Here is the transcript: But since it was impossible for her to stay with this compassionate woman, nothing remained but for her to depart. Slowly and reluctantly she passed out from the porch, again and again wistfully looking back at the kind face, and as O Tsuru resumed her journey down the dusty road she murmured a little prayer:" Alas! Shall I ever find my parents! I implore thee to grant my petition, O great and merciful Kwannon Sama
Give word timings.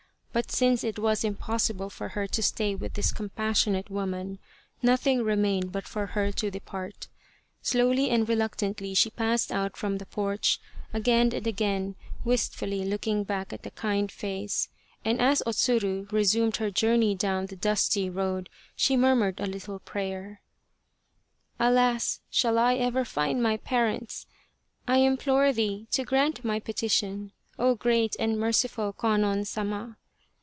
But 0.33 0.49
since 0.49 0.85
it 0.85 0.97
was 0.97 1.25
impossible 1.25 1.89
for 1.89 2.07
her 2.07 2.25
to 2.25 2.41
stay 2.41 2.73
with 2.73 2.93
this 2.93 3.11
compassionate 3.11 3.89
woman, 3.89 4.39
nothing 4.81 5.23
remained 5.25 5.73
but 5.73 5.85
for 5.85 6.05
her 6.05 6.31
to 6.31 6.49
depart. 6.49 7.09
Slowly 7.61 8.09
and 8.09 8.29
reluctantly 8.29 8.93
she 8.93 9.09
passed 9.09 9.51
out 9.51 9.75
from 9.75 9.97
the 9.97 10.05
porch, 10.05 10.61
again 10.93 11.33
and 11.33 11.45
again 11.45 11.95
wistfully 12.23 12.85
looking 12.85 13.25
back 13.25 13.51
at 13.51 13.63
the 13.63 13.71
kind 13.71 14.09
face, 14.09 14.69
and 15.03 15.19
as 15.19 15.43
O 15.45 15.51
Tsuru 15.51 16.07
resumed 16.13 16.55
her 16.55 16.71
journey 16.71 17.13
down 17.13 17.47
the 17.47 17.57
dusty 17.57 18.09
road 18.09 18.49
she 18.73 18.95
murmured 18.95 19.37
a 19.41 19.45
little 19.45 19.79
prayer:" 19.79 20.41
Alas! 21.59 22.21
Shall 22.29 22.57
I 22.57 22.75
ever 22.75 23.03
find 23.03 23.43
my 23.43 23.57
parents! 23.57 24.27
I 24.87 24.99
implore 24.99 25.51
thee 25.51 25.87
to 25.91 26.05
grant 26.05 26.45
my 26.45 26.61
petition, 26.61 27.33
O 27.59 27.75
great 27.75 28.15
and 28.17 28.39
merciful 28.39 28.93
Kwannon 28.93 29.43
Sama 29.45 29.97